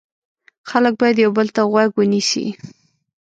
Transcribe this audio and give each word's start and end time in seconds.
خلک 0.69 0.93
باید 0.99 1.17
یو 1.23 1.31
بل 1.37 1.47
ته 1.55 1.61
غوږ 1.71 1.89
ونیسي. 1.95 2.47